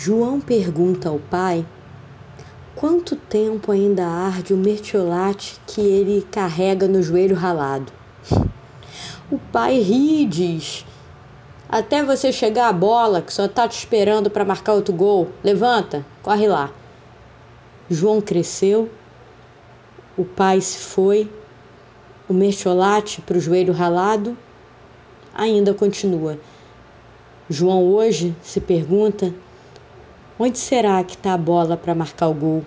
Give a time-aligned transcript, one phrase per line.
[0.00, 1.66] João pergunta ao pai
[2.76, 7.92] quanto tempo ainda arde o mertiolate que ele carrega no joelho ralado.
[9.28, 10.86] O pai ri e diz:
[11.68, 15.30] Até você chegar à bola, que só está te esperando para marcar outro gol.
[15.42, 16.70] Levanta, corre lá.
[17.90, 18.88] João cresceu,
[20.16, 21.28] o pai se foi,
[22.28, 24.38] o mertiolate para o joelho ralado
[25.34, 26.38] ainda continua.
[27.50, 29.34] João hoje se pergunta
[30.40, 32.64] Onde será que está a bola para marcar o gol?